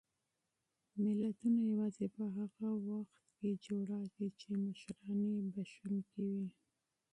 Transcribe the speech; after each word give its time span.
ملتونه 1.03 1.59
یوازې 1.71 2.05
په 2.15 2.19
هغه 2.35 2.45
صورت 2.57 3.09
کې 3.37 3.49
جوړېږي 3.65 4.27
چې 4.39 4.49
مشران 4.63 5.19
یې 5.33 5.39
بښونکي 5.53 6.23
وي. 6.33 6.47